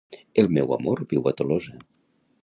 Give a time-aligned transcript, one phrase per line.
[0.43, 1.75] El meu amor viu a Tolosa.